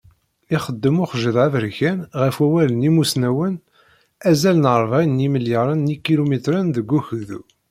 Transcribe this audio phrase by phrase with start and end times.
[0.55, 3.55] Ixeddem uxjiḍ-a aberkan, ɣef wawal n yimussnawen,
[4.29, 7.41] azal n rebεin n yimelyaren n yikilumitren deg ukdu.